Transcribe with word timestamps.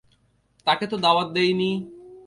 তাকে 0.67 0.85
তো 0.87 0.95
দাওয়াত 0.97 1.29
দেইনি। 1.31 1.71